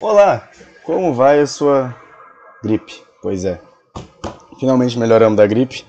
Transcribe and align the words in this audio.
Olá, 0.00 0.48
como 0.84 1.12
vai 1.12 1.40
a 1.40 1.46
sua 1.48 1.92
gripe? 2.62 3.02
Pois 3.20 3.44
é, 3.44 3.60
finalmente 4.60 4.96
melhoramos 4.96 5.36
da 5.36 5.44
gripe. 5.44 5.84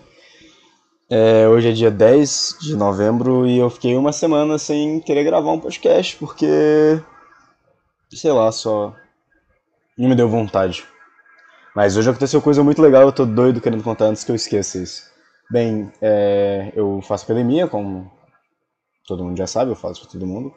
É, 1.07 1.47
hoje 1.47 1.69
é 1.69 1.71
dia 1.71 1.91
10 1.91 2.57
de 2.59 2.75
novembro 2.75 3.45
e 3.45 3.59
eu 3.59 3.69
fiquei 3.69 3.95
uma 3.95 4.11
semana 4.11 4.57
sem 4.57 4.99
querer 4.99 5.23
gravar 5.23 5.51
um 5.51 5.59
podcast 5.59 6.15
porque, 6.15 6.99
sei 8.11 8.31
lá, 8.31 8.51
só 8.51 8.95
não 9.95 10.09
me 10.09 10.15
deu 10.15 10.27
vontade. 10.27 10.83
Mas 11.75 11.95
hoje 11.95 12.09
aconteceu 12.09 12.41
coisa 12.41 12.63
muito 12.63 12.81
legal, 12.81 13.03
eu 13.03 13.11
tô 13.11 13.27
doido 13.27 13.61
querendo 13.61 13.83
contar 13.83 14.05
antes 14.05 14.23
que 14.23 14.31
eu 14.31 14.35
esqueça 14.35 14.79
isso. 14.79 15.03
Bem, 15.51 15.91
é, 16.01 16.73
eu 16.75 16.99
faço 17.03 17.25
academia, 17.25 17.67
como 17.67 18.11
todo 19.05 19.23
mundo 19.23 19.37
já 19.37 19.45
sabe, 19.45 19.69
eu 19.69 19.75
faço 19.75 20.01
para 20.01 20.09
todo 20.13 20.25
mundo, 20.25 20.51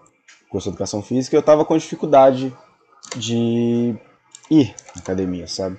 curso 0.49 0.71
de 0.71 0.71
educação 0.71 1.03
física, 1.03 1.37
e 1.37 1.39
eu 1.39 1.43
tava 1.43 1.67
com 1.67 1.77
dificuldade 1.77 2.51
de 3.17 3.95
ir 4.51 4.75
na 4.95 5.03
academia, 5.03 5.47
sabe? 5.47 5.79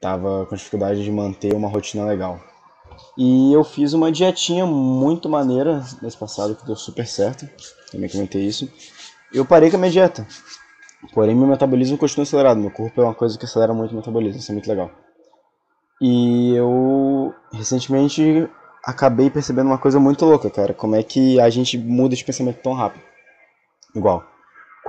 Tava 0.00 0.46
com 0.46 0.56
dificuldade 0.56 1.02
de 1.02 1.10
manter 1.10 1.54
uma 1.54 1.68
rotina 1.68 2.04
legal. 2.04 2.40
E 3.16 3.52
eu 3.52 3.64
fiz 3.64 3.92
uma 3.92 4.10
dietinha 4.10 4.66
muito 4.66 5.28
maneira 5.28 5.82
mês 6.00 6.14
passado, 6.14 6.54
que 6.54 6.66
deu 6.66 6.76
super 6.76 7.06
certo, 7.06 7.48
também 7.90 8.08
comentei 8.08 8.42
isso. 8.42 8.70
Eu 9.32 9.44
parei 9.44 9.70
com 9.70 9.76
a 9.76 9.80
minha 9.80 9.92
dieta, 9.92 10.26
porém 11.12 11.34
meu 11.34 11.46
metabolismo 11.46 11.98
continua 11.98 12.24
acelerado, 12.24 12.60
meu 12.60 12.70
corpo 12.70 13.00
é 13.00 13.04
uma 13.04 13.14
coisa 13.14 13.38
que 13.38 13.44
acelera 13.44 13.74
muito 13.74 13.92
o 13.92 13.96
metabolismo, 13.96 14.40
isso 14.40 14.50
é 14.50 14.54
muito 14.54 14.68
legal. 14.68 14.90
E 16.00 16.54
eu 16.54 17.34
recentemente 17.52 18.48
acabei 18.84 19.28
percebendo 19.28 19.66
uma 19.66 19.78
coisa 19.78 20.00
muito 20.00 20.24
louca, 20.24 20.48
cara, 20.50 20.72
como 20.72 20.96
é 20.96 21.02
que 21.02 21.38
a 21.38 21.50
gente 21.50 21.76
muda 21.76 22.16
de 22.16 22.24
pensamento 22.24 22.62
tão 22.62 22.72
rápido. 22.72 23.02
Igual, 23.94 24.24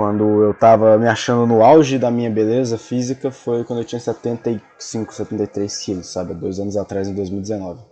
quando 0.01 0.41
eu 0.41 0.51
tava 0.51 0.97
me 0.97 1.07
achando 1.07 1.45
no 1.45 1.63
auge 1.63 1.99
da 1.99 2.09
minha 2.09 2.27
beleza 2.27 2.75
física 2.75 3.29
foi 3.29 3.63
quando 3.63 3.81
eu 3.81 3.85
tinha 3.85 3.99
75, 3.99 5.13
73 5.13 5.77
quilos, 5.77 6.07
sabe? 6.07 6.34
Dois 6.34 6.59
anos 6.59 6.76
atrás, 6.76 7.07
em 7.07 7.13
2019. 7.13 7.84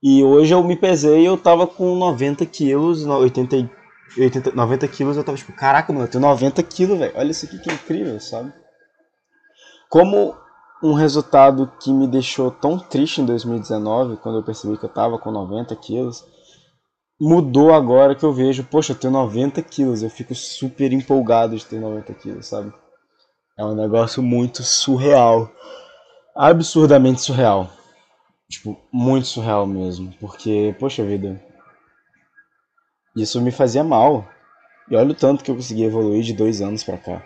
E 0.00 0.22
hoje 0.22 0.54
eu 0.54 0.62
me 0.62 0.76
pesei 0.76 1.22
e 1.22 1.24
eu 1.24 1.36
tava 1.36 1.66
com 1.66 1.96
90 1.96 2.46
quilos, 2.46 3.04
80, 3.04 3.68
80, 4.16 4.52
90 4.52 4.86
quilos, 4.86 5.16
eu 5.16 5.24
tava 5.24 5.36
tipo, 5.36 5.52
caraca, 5.52 5.92
mano, 5.92 6.04
eu 6.04 6.08
tenho 6.08 6.22
90 6.22 6.62
quilos, 6.62 6.96
velho. 6.96 7.12
Olha 7.16 7.32
isso 7.32 7.44
aqui 7.44 7.58
que 7.58 7.72
incrível, 7.72 8.20
sabe? 8.20 8.52
Como 9.90 10.36
um 10.80 10.92
resultado 10.92 11.72
que 11.80 11.92
me 11.92 12.06
deixou 12.06 12.52
tão 12.52 12.78
triste 12.78 13.20
em 13.20 13.26
2019, 13.26 14.16
quando 14.18 14.38
eu 14.38 14.44
percebi 14.44 14.78
que 14.78 14.84
eu 14.84 14.88
tava 14.88 15.18
com 15.18 15.32
90 15.32 15.74
quilos, 15.74 16.24
mudou 17.22 17.72
agora 17.72 18.16
que 18.16 18.24
eu 18.24 18.32
vejo, 18.32 18.64
poxa, 18.64 18.92
eu 18.92 18.96
tenho 18.98 19.12
90 19.12 19.62
quilos, 19.62 20.02
eu 20.02 20.10
fico 20.10 20.34
super 20.34 20.92
empolgado 20.92 21.56
de 21.56 21.64
ter 21.64 21.78
90 21.78 22.12
quilos, 22.14 22.48
sabe? 22.48 22.72
É 23.56 23.64
um 23.64 23.76
negócio 23.76 24.20
muito 24.20 24.64
surreal. 24.64 25.48
Absurdamente 26.34 27.20
surreal. 27.20 27.70
Tipo, 28.50 28.76
muito 28.92 29.28
surreal 29.28 29.68
mesmo. 29.68 30.12
Porque, 30.18 30.74
poxa 30.80 31.04
vida, 31.04 31.40
isso 33.14 33.40
me 33.40 33.52
fazia 33.52 33.84
mal. 33.84 34.26
E 34.90 34.96
olha 34.96 35.12
o 35.12 35.14
tanto 35.14 35.44
que 35.44 35.50
eu 35.50 35.54
consegui 35.54 35.84
evoluir 35.84 36.24
de 36.24 36.32
dois 36.32 36.60
anos 36.60 36.82
pra 36.82 36.98
cá, 36.98 37.24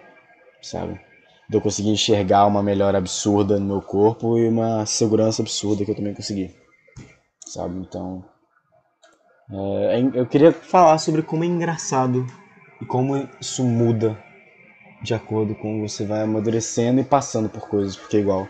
sabe? 0.60 1.00
De 1.48 1.56
eu 1.56 1.60
conseguir 1.62 1.88
enxergar 1.88 2.44
uma 2.44 2.62
melhora 2.62 2.98
absurda 2.98 3.58
no 3.58 3.64
meu 3.64 3.80
corpo 3.80 4.36
e 4.36 4.46
uma 4.46 4.84
segurança 4.84 5.40
absurda 5.40 5.86
que 5.86 5.90
eu 5.90 5.96
também 5.96 6.12
consegui, 6.12 6.54
sabe? 7.46 7.78
Então, 7.78 8.22
é, 9.50 10.00
é 10.00 10.10
eu 10.14 10.26
queria 10.26 10.52
falar 10.52 10.98
sobre 10.98 11.22
como 11.22 11.44
é 11.44 11.46
engraçado 11.46 12.26
e 12.80 12.84
como 12.84 13.28
isso 13.40 13.64
muda 13.64 14.18
de 15.02 15.14
acordo 15.14 15.54
com 15.54 15.80
você 15.86 16.04
vai 16.04 16.22
amadurecendo 16.22 17.00
e 17.00 17.04
passando 17.04 17.48
por 17.48 17.68
coisas, 17.68 17.96
porque 17.96 18.18
igual 18.18 18.48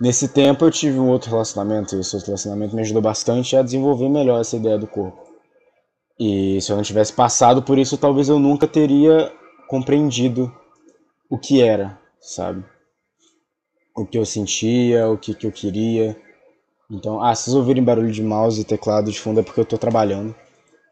nesse 0.00 0.28
tempo 0.28 0.64
eu 0.64 0.70
tive 0.70 0.98
um 0.98 1.08
outro 1.08 1.30
relacionamento 1.30 1.94
e 1.94 2.00
esse 2.00 2.14
outro 2.16 2.28
relacionamento 2.28 2.74
me 2.74 2.82
ajudou 2.82 3.02
bastante 3.02 3.56
a 3.56 3.62
desenvolver 3.62 4.08
melhor 4.08 4.40
essa 4.40 4.56
ideia 4.56 4.78
do 4.78 4.86
corpo. 4.86 5.22
E 6.18 6.60
se 6.60 6.70
eu 6.70 6.76
não 6.76 6.82
tivesse 6.82 7.12
passado 7.12 7.62
por 7.62 7.78
isso, 7.78 7.96
talvez 7.98 8.28
eu 8.28 8.38
nunca 8.38 8.66
teria 8.66 9.32
compreendido 9.68 10.52
o 11.28 11.38
que 11.38 11.62
era, 11.62 11.98
sabe? 12.20 12.64
O 13.96 14.04
que 14.04 14.18
eu 14.18 14.24
sentia, 14.24 15.08
o 15.08 15.16
que, 15.16 15.34
que 15.34 15.46
eu 15.46 15.52
queria. 15.52 16.16
Então, 16.92 17.22
ah, 17.22 17.34
se 17.34 17.44
vocês 17.44 17.56
ouvirem 17.56 17.82
barulho 17.82 18.12
de 18.12 18.22
mouse 18.22 18.60
e 18.60 18.64
teclado 18.64 19.10
de 19.10 19.18
fundo 19.18 19.40
é 19.40 19.42
porque 19.42 19.58
eu 19.58 19.64
estou 19.64 19.78
trabalhando. 19.78 20.34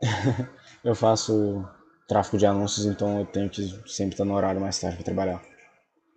eu 0.83 0.95
faço 0.95 1.63
tráfego 2.09 2.39
de 2.39 2.47
anúncios, 2.47 2.87
então 2.87 3.21
eu 3.21 3.27
tenho 3.27 3.51
que 3.51 3.63
sempre 3.87 4.15
estar 4.15 4.25
no 4.25 4.35
horário 4.35 4.59
mais 4.59 4.81
tarde 4.81 4.97
para 4.97 5.05
trabalhar. 5.05 5.43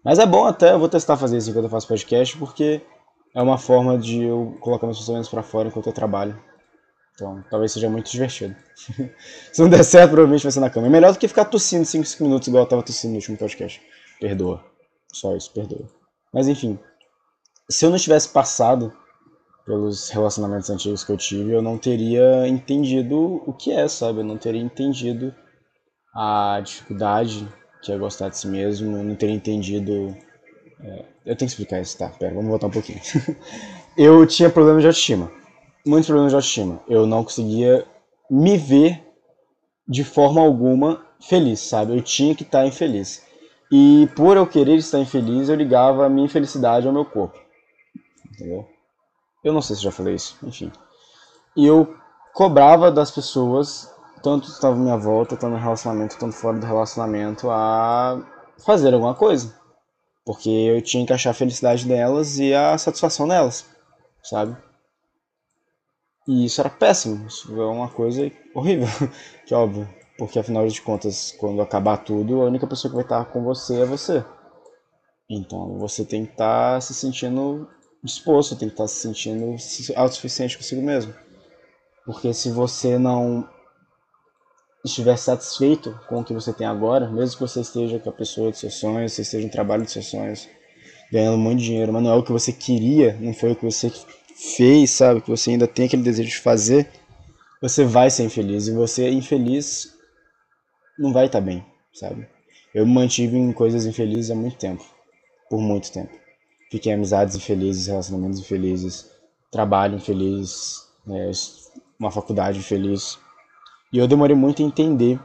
Mas 0.01 0.19
é 0.19 0.25
bom 0.25 0.45
até, 0.45 0.71
eu 0.71 0.79
vou 0.79 0.87
testar 0.87 1.17
fazer 1.17 1.37
isso 1.37 1.49
enquanto 1.49 1.65
eu 1.65 1.69
faço 1.69 1.87
podcast, 1.87 2.37
porque 2.37 2.81
é 3.35 3.41
uma 3.41 3.57
forma 3.57 3.97
de 3.97 4.23
eu 4.23 4.57
colocar 4.61 4.87
meus 4.87 4.99
pensamentos 4.99 5.29
para 5.29 5.43
fora 5.43 5.67
enquanto 5.67 5.87
eu 5.87 5.93
trabalho. 5.93 6.41
Então, 7.13 7.43
talvez 7.49 7.73
seja 7.73 7.89
muito 7.89 8.09
divertido. 8.09 8.55
Se 9.51 9.61
não 9.61 9.69
der 9.69 9.83
certo, 9.83 10.11
provavelmente 10.11 10.43
vai 10.43 10.51
ser 10.51 10.61
na 10.61 10.69
cama. 10.69 10.87
É 10.87 10.89
melhor 10.89 11.11
do 11.11 11.19
que 11.19 11.27
ficar 11.27 11.45
tossindo 11.45 11.85
5, 11.85 12.05
5 12.05 12.23
minutos 12.23 12.47
igual 12.47 12.63
eu 12.63 12.69
tava 12.69 12.83
tossindo 12.83 13.11
no 13.11 13.17
último 13.17 13.37
podcast. 13.37 13.81
Perdoa. 14.19 14.63
Só 15.11 15.35
isso, 15.35 15.51
perdoa. 15.51 15.87
Mas 16.33 16.47
enfim, 16.47 16.79
se 17.69 17.85
eu 17.85 17.91
não 17.91 17.97
tivesse 17.97 18.29
passado 18.29 18.91
pelos 19.65 20.09
relacionamentos 20.09 20.69
antigos 20.69 21.03
que 21.03 21.11
eu 21.11 21.17
tive, 21.17 21.51
eu 21.51 21.61
não 21.61 21.77
teria 21.77 22.47
entendido 22.47 23.41
o 23.45 23.53
que 23.53 23.71
é, 23.71 23.87
sabe? 23.87 24.19
Eu 24.19 24.25
não 24.25 24.37
teria 24.37 24.61
entendido 24.61 25.33
a 26.13 26.61
dificuldade 26.63 27.47
que 27.81 27.91
é 27.91 27.97
gostar 27.97 28.29
de 28.29 28.37
si 28.37 28.47
mesmo, 28.47 28.97
eu 28.97 29.03
não 29.03 29.15
teria 29.15 29.35
entendido. 29.35 30.15
É, 30.81 31.05
eu 31.25 31.35
tenho 31.35 31.37
que 31.37 31.45
explicar 31.45 31.81
isso, 31.81 31.97
tá? 31.97 32.07
Pera, 32.09 32.33
vamos 32.33 32.49
voltar 32.49 32.67
um 32.67 32.71
pouquinho. 32.71 32.99
eu 33.97 34.25
tinha 34.25 34.49
problemas 34.49 34.81
de 34.81 34.87
autoestima, 34.87 35.29
muitos 35.85 36.07
problemas 36.07 36.31
de 36.31 36.35
autoestima. 36.35 36.81
Eu 36.87 37.05
não 37.05 37.23
conseguia 37.23 37.85
me 38.29 38.57
ver 38.57 39.03
de 39.87 40.03
forma 40.03 40.41
alguma 40.41 41.05
feliz, 41.21 41.59
sabe? 41.59 41.95
Eu 41.95 42.01
tinha 42.01 42.33
que 42.33 42.43
estar 42.43 42.65
infeliz. 42.65 43.25
E 43.71 44.07
por 44.15 44.37
eu 44.37 44.47
querer 44.47 44.75
estar 44.75 44.99
infeliz, 44.99 45.49
eu 45.49 45.55
ligava 45.55 46.05
a 46.05 46.09
minha 46.09 46.25
infelicidade 46.25 46.87
ao 46.87 46.93
meu 46.93 47.05
corpo. 47.05 47.37
Entendeu? 48.31 48.72
Eu 49.43 49.53
não 49.53 49.61
sei 49.61 49.75
se 49.75 49.83
já 49.83 49.91
falei 49.91 50.15
isso, 50.15 50.37
enfim. 50.43 50.71
E 51.55 51.65
eu 51.65 51.95
cobrava 52.33 52.91
das 52.91 53.11
pessoas, 53.11 53.93
tanto 54.21 54.49
à 54.65 54.71
minha 54.73 54.97
volta, 54.97 55.35
tanto 55.35 55.51
no 55.51 55.59
relacionamento, 55.59 56.17
tanto 56.17 56.35
fora 56.35 56.57
do 56.57 56.65
relacionamento, 56.65 57.49
a 57.49 58.25
fazer 58.57 58.93
alguma 58.93 59.13
coisa. 59.13 59.53
Porque 60.25 60.49
eu 60.49 60.81
tinha 60.81 61.05
que 61.05 61.13
achar 61.13 61.31
a 61.31 61.35
felicidade 61.35 61.85
delas 61.85 62.39
e 62.39 62.53
a 62.53 62.77
satisfação 62.77 63.27
delas, 63.27 63.65
sabe? 64.23 64.55
E 66.25 66.45
isso 66.45 66.61
era 66.61 66.69
péssimo, 66.69 67.27
isso 67.27 67.61
é 67.61 67.65
uma 67.65 67.89
coisa 67.89 68.31
horrível, 68.55 68.87
que 69.45 69.53
óbvio. 69.53 69.87
Porque 70.17 70.39
afinal 70.39 70.65
de 70.65 70.81
contas, 70.81 71.35
quando 71.37 71.61
acabar 71.61 71.97
tudo, 71.97 72.41
a 72.41 72.45
única 72.45 72.67
pessoa 72.67 72.89
que 72.89 72.95
vai 72.95 73.03
estar 73.03 73.25
com 73.25 73.43
você 73.43 73.81
é 73.81 73.85
você. 73.85 74.23
Então 75.29 75.77
você 75.77 76.05
tem 76.05 76.25
que 76.25 76.31
estar 76.31 76.81
se 76.81 76.93
sentindo 76.93 77.67
disposto, 78.03 78.55
tem 78.55 78.67
que 78.67 78.73
estar 78.73 78.87
se 78.87 78.95
sentindo 78.95 79.55
autossuficiente 79.95 80.57
consigo 80.57 80.81
mesmo. 80.81 81.13
Porque 82.05 82.33
se 82.33 82.51
você 82.51 82.97
não 82.97 83.47
estiver 84.83 85.17
satisfeito 85.17 85.97
com 86.09 86.19
o 86.19 86.23
que 86.23 86.33
você 86.33 86.51
tem 86.51 86.67
agora, 86.67 87.09
mesmo 87.09 87.37
que 87.37 87.41
você 87.41 87.61
esteja 87.61 87.97
com 87.99 88.09
a 88.09 88.13
pessoa 88.13 88.51
dos 88.51 88.59
seus 88.59 88.75
sonhos, 88.75 89.13
você 89.13 89.21
esteja 89.21 89.45
no 89.45 89.51
trabalho 89.51 89.83
dos 89.83 89.93
seus 89.93 90.07
sonhos, 90.07 90.49
ganhando 91.11 91.37
muito 91.37 91.61
dinheiro, 91.61 91.93
mas 91.93 92.03
não 92.03 92.11
é 92.11 92.15
o 92.15 92.23
que 92.23 92.31
você 92.31 92.51
queria, 92.51 93.17
não 93.21 93.33
foi 93.33 93.53
o 93.53 93.55
que 93.55 93.63
você 93.63 93.89
fez, 94.35 94.91
sabe? 94.91 95.21
Que 95.21 95.29
você 95.29 95.51
ainda 95.51 95.67
tem 95.67 95.85
aquele 95.85 96.03
desejo 96.03 96.29
de 96.29 96.39
fazer, 96.39 96.89
você 97.61 97.85
vai 97.85 98.09
ser 98.09 98.23
infeliz. 98.23 98.67
E 98.67 98.73
você 98.73 99.09
infeliz 99.09 99.93
não 100.99 101.13
vai 101.13 101.27
estar 101.27 101.39
bem, 101.39 101.65
sabe? 101.93 102.27
Eu 102.73 102.85
me 102.85 102.93
mantive 102.93 103.37
em 103.37 103.53
coisas 103.53 103.85
infelizes 103.85 104.31
há 104.31 104.35
muito 104.35 104.57
tempo. 104.57 104.83
Por 105.49 105.61
muito 105.61 105.91
tempo. 105.91 106.22
Fiquei 106.73 106.91
em 106.91 106.95
amizades 106.95 107.35
infelizes, 107.35 107.85
relacionamentos 107.85 108.39
infelizes, 108.39 109.11
trabalho 109.51 109.97
infeliz, 109.97 110.87
né, 111.05 111.29
uma 111.99 112.09
faculdade 112.09 112.57
infeliz. 112.57 113.19
E 113.93 113.99
eu 113.99 114.07
demorei 114.07 114.35
muito 114.35 114.63
a 114.63 114.65
entender 114.65 115.19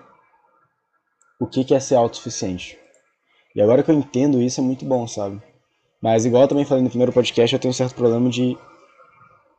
o 1.41 1.47
que 1.47 1.75
é 1.75 1.81
ser 1.81 1.95
autossuficiente. 1.95 2.79
E 3.57 3.63
agora 3.63 3.83
que 3.83 3.91
eu 3.91 3.95
entendo 3.95 4.43
isso 4.43 4.61
é 4.61 4.63
muito 4.63 4.85
bom, 4.85 5.09
sabe? 5.09 5.43
Mas 6.03 6.27
igual 6.27 6.43
eu 6.43 6.49
também 6.49 6.67
falei 6.67 6.85
no 6.85 6.91
primeiro 6.91 7.15
podcast, 7.15 7.55
eu 7.55 7.59
tenho 7.59 7.71
um 7.71 7.75
certo 7.75 7.95
problema 7.95 8.29
de 8.29 8.55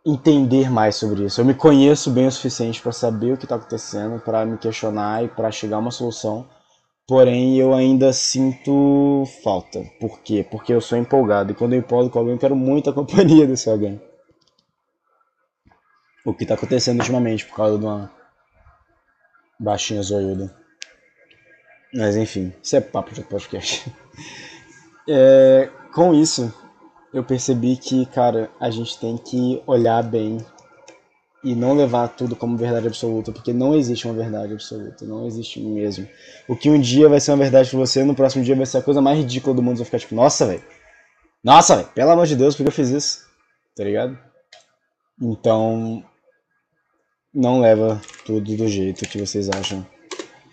entender 0.06 0.70
mais 0.70 0.96
sobre 0.96 1.26
isso. 1.26 1.42
Eu 1.42 1.46
me 1.46 1.56
conheço 1.56 2.12
bem 2.12 2.28
o 2.28 2.32
suficiente 2.32 2.80
para 2.80 2.92
saber 2.92 3.34
o 3.34 3.38
que 3.38 3.46
está 3.46 3.56
acontecendo, 3.56 4.20
para 4.20 4.46
me 4.46 4.60
questionar 4.60 5.26
e 5.26 5.28
para 5.28 5.50
chegar 5.50 5.78
a 5.78 5.80
uma 5.80 5.90
solução 5.90 6.48
Porém, 7.10 7.58
eu 7.58 7.74
ainda 7.74 8.14
sinto 8.14 9.24
falta. 9.44 9.84
Por 10.00 10.20
quê? 10.20 10.46
Porque 10.48 10.72
eu 10.72 10.80
sou 10.80 10.96
empolgado. 10.96 11.52
E 11.52 11.56
quando 11.56 11.74
eu 11.74 11.80
empolgo 11.80 12.08
com 12.08 12.20
alguém, 12.20 12.36
eu 12.36 12.40
quero 12.40 12.56
muito 12.56 12.88
a 12.88 12.94
companhia 12.94 13.48
desse 13.48 13.68
alguém. 13.68 14.00
O 16.24 16.36
que 16.36 16.44
está 16.44 16.54
acontecendo 16.54 17.00
ultimamente 17.00 17.48
por 17.48 17.56
causa 17.56 17.80
de 17.80 17.84
uma 17.84 18.12
baixinha 19.60 20.04
zoiuda. 20.04 20.56
Mas 21.96 22.16
enfim, 22.16 22.54
isso 22.62 22.76
é 22.76 22.80
papo 22.80 23.12
de 23.12 23.24
podcast. 23.24 23.92
é, 25.10 25.68
com 25.92 26.14
isso, 26.14 26.54
eu 27.12 27.24
percebi 27.24 27.76
que, 27.76 28.06
cara, 28.06 28.52
a 28.60 28.70
gente 28.70 29.00
tem 29.00 29.18
que 29.18 29.64
olhar 29.66 30.04
bem 30.04 30.46
e 31.44 31.56
não 31.56 31.74
levar 31.74 32.10
tudo 32.10 32.36
como 32.36 32.58
verdade 32.58 32.88
absoluta, 32.88 33.32
porque 33.32 33.54
não 33.54 33.76
existe 33.76 34.06
uma 34.06 34.14
verdade 34.14 34.54
absoluta, 34.54 35.06
não 35.06 35.26
existe 35.26 35.60
mesmo. 35.60 36.08
O 36.48 36.56
que 36.56 36.70
um 36.70 36.80
dia 36.80 37.08
vai 37.08 37.20
ser 37.20 37.32
uma 37.32 37.38
verdade 37.38 37.70
pra 37.70 37.80
você, 37.80 38.04
no 38.04 38.16
próximo 38.16 38.44
dia 38.44 38.56
vai 38.56 38.66
ser 38.66 38.80
a 38.80 38.82
coisa 38.82 39.02
mais 39.02 39.18
ridícula 39.18 39.56
do 39.56 39.62
mundo, 39.62 39.78
você 39.78 39.84
vai 39.84 39.86
ficar 39.86 40.00
tipo, 40.00 40.16
nossa, 40.16 40.46
velho. 40.46 40.64
Nossa, 41.44 41.78
velho, 41.78 41.88
pelo 41.90 42.12
amor 42.12 42.26
de 42.26 42.36
Deus, 42.36 42.56
por 42.56 42.64
que 42.64 42.70
eu 42.70 42.74
fiz 42.74 42.90
isso? 42.90 43.26
Tá 43.76 43.84
ligado? 43.84 44.18
Então, 45.22 46.04
não 47.34 47.62
leva 47.62 48.02
tudo 48.26 48.58
do 48.58 48.68
jeito 48.68 49.08
que 49.08 49.20
vocês 49.20 49.50
acham 49.50 49.86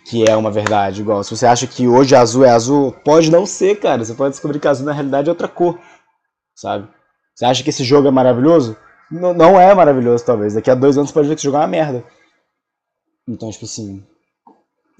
que 0.09 0.27
é 0.27 0.35
uma 0.35 0.49
verdade. 0.51 1.01
Igual, 1.01 1.23
se 1.23 1.35
você 1.35 1.45
acha 1.45 1.67
que 1.67 1.87
hoje 1.87 2.15
azul 2.15 2.45
é 2.45 2.49
azul, 2.49 2.93
pode 3.03 3.29
não 3.29 3.45
ser, 3.45 3.79
cara. 3.79 4.03
Você 4.03 4.13
pode 4.13 4.31
descobrir 4.31 4.59
que 4.59 4.67
azul 4.67 4.85
na 4.85 4.93
realidade 4.93 5.27
é 5.27 5.31
outra 5.31 5.47
cor, 5.47 5.77
sabe? 6.55 6.87
Você 7.35 7.45
acha 7.45 7.63
que 7.63 7.69
esse 7.69 7.83
jogo 7.83 8.07
é 8.07 8.11
maravilhoso? 8.11 8.77
Não, 9.09 9.59
é 9.59 9.73
maravilhoso, 9.73 10.25
talvez. 10.25 10.53
Daqui 10.53 10.69
a 10.69 10.75
dois 10.75 10.97
anos 10.97 11.11
pode 11.11 11.27
ver 11.27 11.35
que 11.35 11.41
esse 11.41 11.47
é 11.47 11.51
uma 11.51 11.67
merda. 11.67 12.03
Então, 13.27 13.49
tipo 13.49 13.65
assim. 13.65 14.03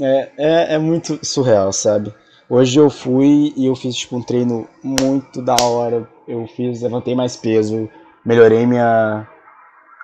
É, 0.02 0.32
é, 0.38 0.74
é 0.76 0.78
muito 0.78 1.20
surreal, 1.26 1.74
sabe? 1.74 2.14
Hoje 2.50 2.80
eu 2.80 2.90
fui 2.90 3.54
e 3.58 3.66
eu 3.66 3.76
fiz 3.76 3.96
tipo, 3.96 4.16
um 4.16 4.24
treino 4.24 4.68
muito 4.82 5.42
da 5.42 5.56
hora. 5.62 6.08
Eu 6.28 6.48
fiz, 6.48 6.82
levantei 6.82 7.16
mais 7.16 7.36
peso, 7.36 7.90
melhorei 8.26 8.66
minha, 8.66 9.28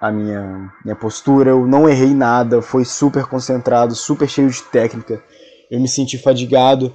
a 0.01 0.11
minha, 0.11 0.73
minha 0.83 0.95
postura, 0.95 1.51
eu 1.51 1.65
não 1.65 1.87
errei 1.87 2.13
nada, 2.13 2.61
foi 2.61 2.83
super 2.83 3.25
concentrado, 3.25 3.95
super 3.95 4.27
cheio 4.27 4.49
de 4.49 4.61
técnica. 4.63 5.23
Eu 5.71 5.79
me 5.79 5.87
senti 5.87 6.17
fadigado 6.17 6.93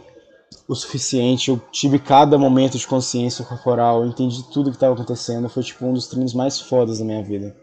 o 0.66 0.74
suficiente, 0.74 1.50
eu 1.50 1.60
tive 1.72 1.98
cada 1.98 2.38
momento 2.38 2.78
de 2.78 2.86
consciência 2.86 3.44
corporal, 3.44 4.02
eu 4.02 4.08
entendi 4.08 4.42
tudo 4.52 4.70
que 4.70 4.76
estava 4.76 4.94
acontecendo, 4.94 5.48
foi 5.48 5.62
tipo 5.62 5.86
um 5.86 5.92
dos 5.92 6.06
treinos 6.06 6.34
mais 6.34 6.60
fodas 6.60 6.98
da 6.98 7.04
minha 7.04 7.22
vida. 7.22 7.56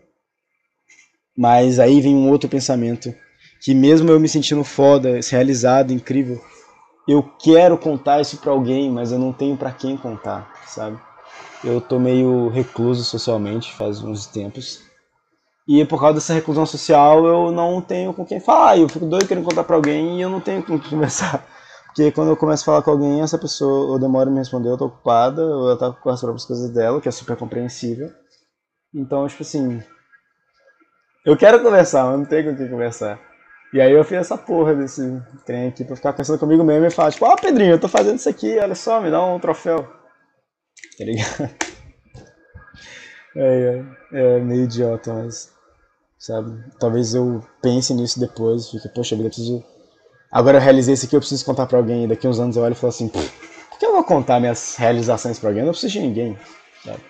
Mas 1.38 1.80
aí 1.80 2.02
vem 2.02 2.16
um 2.16 2.30
outro 2.30 2.50
pensamento, 2.50 3.14
que 3.62 3.74
mesmo 3.74 4.10
eu 4.10 4.20
me 4.20 4.28
sentindo 4.28 4.64
foda, 4.64 5.20
realizado, 5.30 5.92
incrível, 5.92 6.42
eu 7.08 7.22
quero 7.22 7.78
contar 7.78 8.22
isso 8.22 8.38
para 8.38 8.52
alguém, 8.52 8.90
mas 8.90 9.12
eu 9.12 9.20
não 9.20 9.32
tenho 9.32 9.56
para 9.56 9.72
quem 9.72 9.96
contar, 9.96 10.52
sabe? 10.66 11.00
Eu 11.64 11.80
tô 11.80 12.00
meio 12.00 12.50
recluso 12.50 13.04
socialmente 13.04 13.74
faz 13.74 14.02
uns 14.02 14.26
tempos. 14.26 14.82
E 15.68 15.84
por 15.86 16.00
causa 16.00 16.16
dessa 16.16 16.34
reclusão 16.34 16.66
social, 16.66 17.26
eu 17.26 17.52
não 17.52 17.82
tenho 17.82 18.14
com 18.14 18.26
quem 18.26 18.40
falar. 18.40 18.78
Eu 18.78 18.88
fico 18.88 19.06
doido 19.06 19.28
querendo 19.28 19.46
contar 19.46 19.64
pra 19.64 19.76
alguém 19.76 20.18
e 20.18 20.22
eu 20.22 20.30
não 20.30 20.40
tenho 20.40 20.62
com 20.62 20.80
quem 20.80 20.90
conversar. 20.92 21.44
Porque 21.96 22.12
quando 22.12 22.28
eu 22.28 22.36
começo 22.36 22.62
a 22.64 22.66
falar 22.66 22.82
com 22.82 22.92
alguém, 22.92 23.22
essa 23.22 23.38
pessoa 23.38 23.92
ou 23.92 23.98
demora 23.98 24.30
me 24.30 24.38
responder, 24.38 24.68
eu 24.68 24.78
tô 24.78 24.88
ocupada, 24.88 25.42
ou 25.42 25.70
ela 25.70 25.80
tá 25.80 25.94
com 25.94 26.10
as 26.10 26.20
próprias 26.20 26.44
coisas 26.44 26.70
dela, 26.70 27.00
que 27.00 27.08
é 27.08 27.12
super 27.12 27.38
compreensível. 27.38 28.12
Então, 28.94 29.26
tipo 29.30 29.44
assim. 29.44 29.82
Eu 31.26 31.38
quero 31.38 31.64
conversar, 31.64 32.04
mas 32.04 32.20
não 32.20 32.26
tenho 32.26 32.52
com 32.52 32.58
quem 32.58 32.68
conversar. 32.68 33.18
E 33.74 33.80
aí 33.80 33.94
eu 33.94 34.04
fiz 34.04 34.18
essa 34.18 34.38
porra 34.38 34.76
desse 34.76 35.02
trem 35.46 35.70
aqui 35.70 35.86
pra 35.86 35.96
ficar 35.96 36.12
conversando 36.12 36.40
comigo 36.40 36.66
mesmo 36.66 36.86
e 36.86 36.92
falar, 36.92 37.14
tipo, 37.14 37.26
ó 37.26 37.32
oh, 37.32 37.36
Pedrinho, 37.38 37.72
eu 37.72 37.80
tô 37.80 37.88
fazendo 37.88 38.18
isso 38.18 38.28
aqui, 38.28 38.58
olha 38.60 38.76
só, 38.76 39.00
me 39.00 39.10
dá 39.10 39.24
um 39.24 39.40
troféu. 39.40 39.84
Tá 40.98 41.06
ligado? 41.06 41.50
É, 43.38 43.84
é, 44.14 44.38
é 44.38 44.40
meio 44.40 44.64
idiota, 44.64 45.14
mas 45.14 45.52
sabe? 46.18 46.64
Talvez 46.80 47.14
eu 47.14 47.44
pense 47.62 47.94
nisso 47.94 48.18
depois, 48.18 48.70
fique, 48.70 48.88
poxa 48.90 49.14
eu 49.16 49.24
preciso. 49.24 49.64
Agora 50.36 50.58
eu 50.58 50.62
realizei 50.62 50.94
isso 50.94 51.06
aqui, 51.06 51.16
eu 51.16 51.22
preciso 51.22 51.46
contar 51.46 51.66
pra 51.66 51.78
alguém. 51.78 52.10
Daqui 52.10 52.28
uns 52.28 52.42
anos 52.42 52.58
eu 52.58 52.64
olho 52.64 52.74
e 52.74 52.76
falo 52.76 52.90
assim, 52.90 53.08
por 53.08 53.24
que 53.80 53.86
eu 53.86 53.94
vou 53.94 54.04
contar 54.04 54.38
minhas 54.38 54.76
realizações 54.76 55.40
pra 55.40 55.50
alguém? 55.50 55.62
Eu 55.62 55.68
não 55.68 55.72
preciso 55.72 55.94
de 55.94 56.02
ninguém, 56.02 56.38
sabe? 56.84 57.02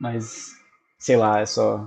Mas, 0.00 0.52
sei 0.98 1.18
lá, 1.18 1.40
é 1.40 1.44
só. 1.44 1.86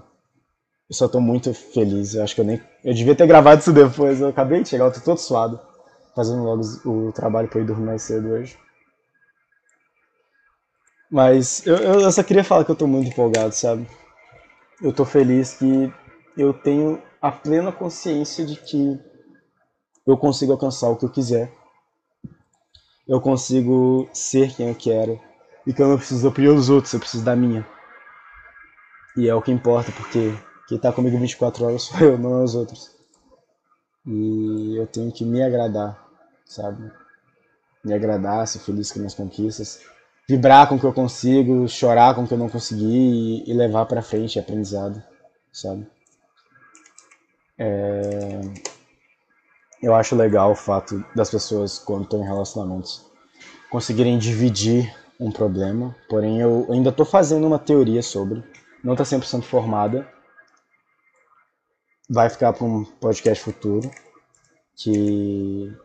Eu 0.88 0.96
só 0.96 1.08
tô 1.08 1.20
muito 1.20 1.52
feliz. 1.52 2.14
Eu 2.14 2.24
acho 2.24 2.36
que 2.36 2.42
eu 2.42 2.46
nem. 2.46 2.62
Eu 2.86 2.94
devia 2.94 3.16
ter 3.16 3.26
gravado 3.26 3.60
isso 3.60 3.74
depois. 3.74 4.22
Eu 4.22 4.28
acabei 4.28 4.62
de 4.62 4.70
chegar, 4.70 4.86
eu 4.86 4.94
tô 4.94 5.00
todo 5.00 5.18
suado. 5.18 5.60
Fazendo 6.16 6.44
logo 6.44 6.62
o 6.86 7.12
trabalho 7.12 7.48
pra 7.48 7.62
ir 7.62 7.66
dormir 7.66 7.88
mais 7.88 8.04
cedo 8.04 8.30
hoje. 8.30 8.56
Mas 11.10 11.66
eu, 11.66 11.78
eu 11.78 12.12
só 12.12 12.22
queria 12.22 12.44
falar 12.44 12.66
que 12.66 12.70
eu 12.70 12.76
tô 12.76 12.86
muito 12.86 13.10
empolgado, 13.10 13.52
sabe? 13.52 13.88
eu 14.82 14.92
tô 14.92 15.06
feliz 15.06 15.54
que 15.54 15.92
eu 16.36 16.54
tenho 16.54 17.02
a 17.22 17.32
plena 17.32 17.72
consciência 17.72 18.46
de 18.46 18.56
que 18.56 19.00
eu 20.06 20.18
consigo 20.18 20.52
alcançar 20.52 20.90
o 20.90 20.96
que 20.96 21.06
eu 21.06 21.10
quiser. 21.10 21.52
Eu 23.08 23.20
consigo 23.20 24.10
ser 24.14 24.54
quem 24.56 24.70
eu 24.70 24.76
quero. 24.76 25.20
E 25.66 25.74
que 25.74 25.82
eu 25.82 25.88
não 25.88 25.98
preciso 25.98 26.28
opinião 26.28 26.56
dos 26.56 26.70
outros, 26.70 26.94
eu 26.94 27.00
preciso 27.00 27.24
da 27.24 27.36
minha. 27.36 27.68
E 29.16 29.28
é 29.28 29.36
o 29.36 29.42
que 29.42 29.52
importa, 29.52 29.92
porque 29.92 30.34
quem 30.68 30.78
tá 30.78 30.92
comigo 30.92 31.18
24 31.18 31.66
horas 31.66 31.84
sou 31.84 32.00
eu, 32.00 32.18
não 32.18 32.40
é 32.40 32.44
os 32.44 32.56
outros. 32.56 32.96
E 34.06 34.76
eu 34.78 34.88
tenho 34.88 35.12
que 35.12 35.24
me 35.24 35.44
agradar, 35.44 36.04
sabe? 36.46 36.92
Me 37.84 37.94
agradar, 37.94 38.48
ser 38.48 38.60
feliz 38.60 38.92
com 38.92 39.00
minhas 39.00 39.14
conquistas 39.14 39.82
vibrar 40.32 40.68
com 40.70 40.76
o 40.76 40.80
que 40.80 40.86
eu 40.86 40.94
consigo, 40.94 41.68
chorar 41.68 42.16
com 42.16 42.24
o 42.24 42.28
que 42.28 42.34
eu 42.34 42.38
não 42.38 42.48
consegui 42.48 43.44
e, 43.46 43.52
e 43.52 43.54
levar 43.54 43.86
para 43.86 44.02
frente 44.02 44.40
aprendizado, 44.40 45.04
sabe? 45.52 45.86
É... 47.58 48.40
Eu 49.82 49.96
acho 49.96 50.16
legal 50.16 50.52
o 50.52 50.56
fato 50.56 51.04
das 51.16 51.30
pessoas, 51.30 51.80
quando 51.80 52.04
estão 52.04 52.22
em 52.22 52.28
relacionamentos, 52.28 53.06
conseguirem 53.70 54.18
dividir 54.20 54.94
um 55.20 55.32
problema, 55.32 55.96
porém 56.10 56.40
eu 56.40 56.68
ainda 56.70 56.90
estou 56.90 57.06
fazendo 57.06 57.48
uma 57.48 57.60
teoria 57.60 58.02
sobre, 58.02 58.44
não 58.84 58.94
está 58.94 59.04
100% 59.04 59.44
formada, 59.44 60.08
vai 62.10 62.30
ficar 62.30 62.54
para 62.54 62.66
um 62.66 62.84
podcast 62.84 63.44
futuro, 63.44 63.90
que 64.76 65.76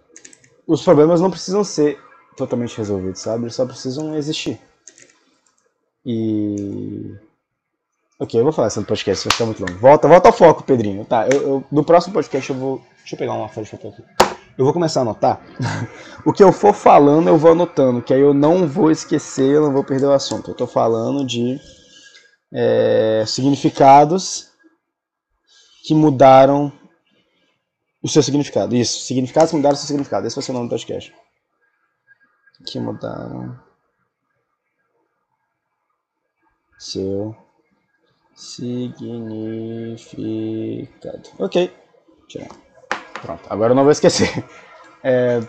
os 0.67 0.83
problemas 0.83 1.21
não 1.21 1.31
precisam 1.31 1.63
ser 1.63 1.99
totalmente 2.37 2.77
resolvidos, 2.77 3.21
sabe? 3.21 3.45
Eles 3.45 3.55
só 3.55 3.65
precisam 3.65 4.17
existir. 4.17 4.61
E. 6.05 7.15
Ok, 8.19 8.41
eu 8.41 8.45
vou 8.45 8.53
falar 8.53 8.69
isso 8.69 8.81
no 8.81 8.87
podcast, 8.87 9.25
vai 9.25 9.33
ficar 9.33 9.45
muito 9.45 9.63
longo. 9.63 9.79
Volta, 9.79 10.09
volta 10.09 10.29
ao 10.31 10.33
foco, 10.33 10.63
Pedrinho. 10.63 11.05
Tá, 11.05 11.29
eu, 11.29 11.43
eu, 11.43 11.65
no 11.71 11.85
próximo 11.85 12.15
podcast 12.15 12.49
eu 12.49 12.57
vou. 12.57 12.83
Deixa 12.99 13.15
eu 13.15 13.19
pegar 13.19 13.35
uma 13.35 13.49
folha 13.49 13.65
de 13.65 13.73
papel 13.73 13.91
aqui. 13.91 14.03
Eu 14.57 14.65
vou 14.65 14.73
começar 14.73 15.01
a 15.01 15.03
anotar. 15.03 15.41
o 16.25 16.33
que 16.33 16.43
eu 16.43 16.51
for 16.51 16.73
falando, 16.73 17.29
eu 17.29 17.37
vou 17.37 17.53
anotando, 17.53 18.01
que 18.01 18.15
aí 18.15 18.21
eu 18.21 18.33
não 18.33 18.67
vou 18.67 18.91
esquecer, 18.91 19.57
eu 19.57 19.63
não 19.65 19.73
vou 19.73 19.85
perder 19.85 20.07
o 20.07 20.13
assunto. 20.13 20.51
Eu 20.51 20.55
tô 20.55 20.67
falando 20.67 21.27
de 21.27 21.61
é, 22.51 23.23
significados 23.27 24.49
que 25.85 25.95
mudaram 25.95 26.73
o 28.03 28.09
seu 28.09 28.23
significado. 28.23 28.75
Isso, 28.75 29.05
significados 29.05 29.51
que 29.51 29.57
mudaram 29.57 29.75
o 29.75 29.79
seu 29.79 29.89
significado. 29.89 30.27
Esse 30.27 30.37
vai 30.37 30.43
ser 30.43 30.53
o 30.53 30.55
nome 30.55 30.69
do 30.69 30.71
podcast 30.71 31.15
que 32.65 32.81
mudaram 32.81 33.59
seu 36.79 37.37
significado. 38.37 39.99
Ok, 41.39 41.75
tirar. 42.29 42.49
Pronto, 43.23 43.43
agora 43.49 43.73
eu 43.73 43.77
não 43.77 43.83
vou 43.83 43.93
esquecer. 43.93 44.45
É, 45.09 45.41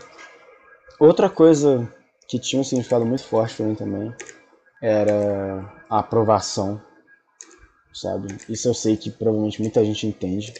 outra 0.99 1.31
coisa 1.31 1.91
que 2.27 2.37
tinha 2.37 2.61
um 2.61 2.63
significado 2.63 3.03
muito 3.03 3.23
forte 3.23 3.55
para 3.55 3.65
mim 3.65 3.73
também 3.73 4.13
era 4.79 5.73
a 5.89 5.97
aprovação, 5.97 6.79
sabe? 7.91 8.37
Isso 8.47 8.67
eu 8.67 8.75
sei 8.75 8.95
que 8.95 9.09
provavelmente 9.09 9.59
muita 9.59 9.83
gente 9.83 10.05
entende, 10.05 10.53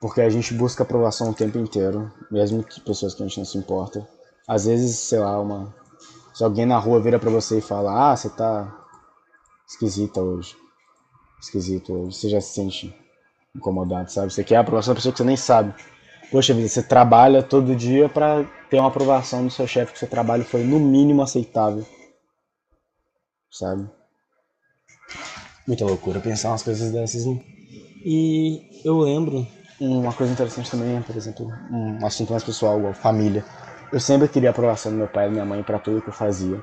porque 0.00 0.20
a 0.20 0.30
gente 0.30 0.54
busca 0.54 0.84
aprovação 0.84 1.30
o 1.30 1.34
tempo 1.34 1.58
inteiro, 1.58 2.12
mesmo 2.30 2.62
que 2.62 2.80
pessoas 2.82 3.14
que 3.14 3.24
a 3.24 3.26
gente 3.26 3.38
não 3.38 3.44
se 3.44 3.58
importa. 3.58 4.06
Às 4.46 4.66
vezes, 4.66 4.96
sei 4.96 5.18
lá, 5.18 5.40
uma. 5.40 5.74
Se 6.32 6.44
alguém 6.44 6.66
na 6.66 6.78
rua 6.78 7.00
vira 7.00 7.18
pra 7.18 7.30
você 7.30 7.58
e 7.58 7.62
fala, 7.62 8.12
ah, 8.12 8.16
você 8.16 8.28
tá 8.28 8.72
esquisita 9.66 10.20
hoje. 10.20 10.54
Esquisito. 11.44 12.06
Você 12.06 12.28
já 12.28 12.40
se 12.40 12.54
sente 12.54 12.94
incomodado, 13.54 14.10
sabe? 14.10 14.32
Você 14.32 14.42
quer 14.42 14.56
a 14.56 14.60
aprovação 14.60 14.92
da 14.92 14.96
pessoa 14.96 15.12
que 15.12 15.18
você 15.18 15.24
nem 15.24 15.36
sabe. 15.36 15.74
Poxa 16.30 16.54
vida, 16.54 16.68
você 16.68 16.82
trabalha 16.82 17.42
todo 17.42 17.76
dia 17.76 18.08
para 18.08 18.44
ter 18.68 18.78
uma 18.78 18.88
aprovação 18.88 19.44
do 19.44 19.50
seu 19.50 19.66
chefe 19.66 19.92
que 19.92 19.98
seu 19.98 20.08
trabalho 20.08 20.44
foi 20.44 20.64
no 20.64 20.80
mínimo 20.80 21.22
aceitável. 21.22 21.86
Sabe? 23.50 23.88
Muita 25.66 25.84
loucura 25.84 26.20
pensar 26.20 26.48
umas 26.48 26.62
coisas 26.62 26.90
dessas, 26.90 27.24
né? 27.24 27.40
E 28.04 28.82
eu 28.84 28.98
lembro 28.98 29.46
uma 29.80 30.12
coisa 30.12 30.32
interessante 30.32 30.70
também, 30.70 31.00
por 31.02 31.16
exemplo, 31.16 31.46
um 31.70 32.04
assunto 32.04 32.32
mais 32.32 32.42
pessoal, 32.42 32.78
igual 32.78 32.94
família. 32.94 33.44
Eu 33.92 34.00
sempre 34.00 34.28
queria 34.28 34.48
a 34.48 34.52
aprovação 34.52 34.90
do 34.90 34.98
meu 34.98 35.08
pai 35.08 35.24
e 35.24 35.28
da 35.28 35.32
minha 35.32 35.44
mãe 35.44 35.62
para 35.62 35.78
tudo 35.78 36.02
que 36.02 36.08
eu 36.08 36.12
fazia. 36.12 36.62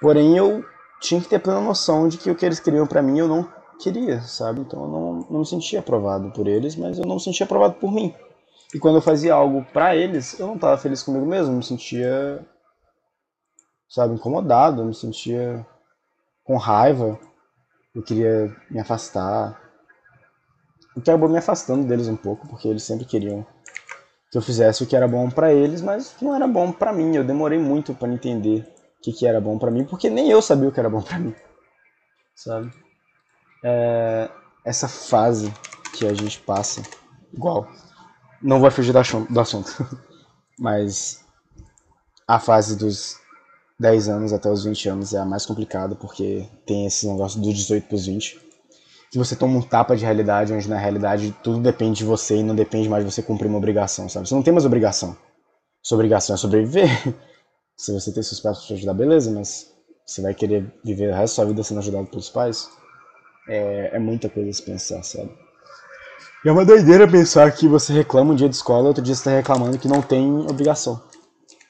Porém, 0.00 0.36
eu 0.36 0.64
tinha 1.00 1.20
que 1.20 1.28
ter 1.28 1.38
plena 1.38 1.60
noção 1.60 2.08
de 2.08 2.18
que 2.18 2.30
o 2.30 2.34
que 2.34 2.44
eles 2.44 2.58
queriam 2.58 2.86
para 2.86 3.00
mim 3.00 3.18
eu 3.18 3.28
não 3.28 3.57
queria, 3.78 4.20
sabe? 4.22 4.60
Então 4.60 4.82
eu 4.82 4.88
não, 4.88 5.26
não 5.30 5.38
me 5.40 5.46
sentia 5.46 5.80
aprovado 5.80 6.30
por 6.30 6.46
eles, 6.46 6.76
mas 6.76 6.98
eu 6.98 7.04
não 7.06 7.16
me 7.16 7.20
sentia 7.20 7.44
aprovado 7.44 7.74
por 7.74 7.92
mim. 7.92 8.14
E 8.74 8.78
quando 8.78 8.96
eu 8.96 9.02
fazia 9.02 9.34
algo 9.34 9.64
para 9.72 9.96
eles, 9.96 10.38
eu 10.38 10.46
não 10.46 10.56
estava 10.56 10.76
feliz 10.76 11.02
comigo 11.02 11.24
mesmo, 11.24 11.52
eu 11.52 11.56
me 11.56 11.64
sentia 11.64 12.44
sabe, 13.88 14.14
incomodado, 14.14 14.82
eu 14.82 14.86
me 14.86 14.94
sentia 14.94 15.66
com 16.44 16.56
raiva, 16.56 17.18
eu 17.94 18.02
queria 18.02 18.54
me 18.70 18.78
afastar. 18.78 19.60
E 20.96 21.00
acabou 21.00 21.28
me 21.28 21.38
afastando 21.38 21.86
deles 21.86 22.08
um 22.08 22.16
pouco, 22.16 22.46
porque 22.46 22.68
eles 22.68 22.82
sempre 22.82 23.04
queriam 23.04 23.46
que 24.30 24.36
eu 24.36 24.42
fizesse 24.42 24.82
o 24.82 24.86
que 24.86 24.94
era 24.94 25.08
bom 25.08 25.30
para 25.30 25.52
eles, 25.52 25.80
mas 25.80 26.14
não 26.20 26.34
era 26.34 26.46
bom 26.46 26.70
para 26.70 26.92
mim. 26.92 27.16
Eu 27.16 27.24
demorei 27.24 27.58
muito 27.58 27.94
para 27.94 28.12
entender 28.12 28.60
o 28.98 29.02
que, 29.02 29.12
que 29.12 29.26
era 29.26 29.40
bom 29.40 29.58
para 29.58 29.70
mim, 29.70 29.84
porque 29.84 30.10
nem 30.10 30.30
eu 30.30 30.42
sabia 30.42 30.68
o 30.68 30.72
que 30.72 30.80
era 30.80 30.90
bom 30.90 31.00
para 31.00 31.18
mim, 31.18 31.34
sabe? 32.34 32.70
É, 33.62 34.30
essa 34.64 34.88
fase 34.88 35.52
que 35.94 36.06
a 36.06 36.14
gente 36.14 36.38
passa, 36.40 36.82
igual, 37.32 37.68
não 38.42 38.60
vou 38.60 38.70
fugir 38.70 38.92
do 38.92 39.40
assunto, 39.40 39.70
mas 40.58 41.24
a 42.26 42.38
fase 42.38 42.76
dos 42.76 43.16
10 43.80 44.08
anos 44.08 44.32
até 44.32 44.50
os 44.50 44.64
20 44.64 44.88
anos 44.88 45.14
é 45.14 45.18
a 45.18 45.24
mais 45.24 45.46
complicada, 45.46 45.94
porque 45.94 46.48
tem 46.66 46.86
esse 46.86 47.06
negócio 47.08 47.40
dos 47.40 47.54
18 47.54 47.86
para 47.86 47.96
os 47.96 48.06
20 48.06 48.48
que 49.10 49.18
você 49.18 49.34
toma 49.34 49.58
um 49.58 49.62
tapa 49.62 49.96
de 49.96 50.04
realidade, 50.04 50.52
onde 50.52 50.68
na 50.68 50.78
realidade 50.78 51.34
tudo 51.42 51.60
depende 51.60 51.98
de 51.98 52.04
você 52.04 52.36
e 52.36 52.42
não 52.42 52.54
depende 52.54 52.88
mais 52.88 53.04
de 53.04 53.10
você 53.10 53.22
cumprir 53.22 53.48
uma 53.48 53.58
obrigação, 53.58 54.08
sabe? 54.08 54.28
Você 54.28 54.34
não 54.34 54.42
tem 54.42 54.52
mais 54.52 54.66
obrigação. 54.66 55.16
Sua 55.82 55.96
obrigação 55.96 56.34
é 56.34 56.36
sobreviver. 56.36 56.88
Se 57.76 57.92
você 57.92 58.12
tem 58.12 58.22
seus 58.22 58.40
pais 58.40 58.58
para 58.58 58.66
te 58.66 58.74
ajudar, 58.74 58.92
beleza, 58.92 59.30
mas 59.30 59.72
você 60.04 60.20
vai 60.20 60.34
querer 60.34 60.70
viver 60.84 61.10
o 61.10 61.14
resto 61.14 61.34
da 61.34 61.36
sua 61.36 61.44
vida 61.46 61.62
sendo 61.62 61.78
ajudado 61.78 62.06
pelos 62.08 62.28
pais? 62.28 62.68
É, 63.48 63.90
é 63.94 63.98
muita 63.98 64.28
coisa 64.28 64.50
a 64.50 64.52
se 64.52 64.62
pensar, 64.62 65.02
sabe? 65.02 65.30
E 66.44 66.48
é 66.48 66.52
uma 66.52 66.64
doideira 66.64 67.08
pensar 67.08 67.50
que 67.52 67.66
você 67.66 67.92
reclama 67.92 68.32
um 68.32 68.36
dia 68.36 68.48
de 68.48 68.54
escola, 68.54 68.88
outro 68.88 69.02
dia 69.02 69.14
você 69.14 69.20
está 69.20 69.30
reclamando 69.32 69.78
que 69.78 69.88
não 69.88 70.02
tem 70.02 70.30
obrigação, 70.48 71.02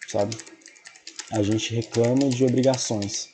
sabe? 0.09 0.37
A 1.33 1.43
gente 1.43 1.75
reclama 1.75 2.29
de 2.29 2.45
obrigações 2.45 3.31